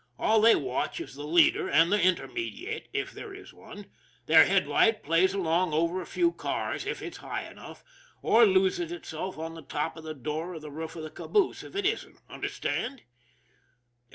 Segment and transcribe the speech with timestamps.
[0.17, 3.85] All they watch is the leader and the intermediate, if there is one.
[4.25, 7.83] Their headlight plays along over a few cars if it's high enough,
[8.23, 11.61] or loses itself on the top of the door or the roof of the caboose
[11.61, 13.03] if it isn't, understand?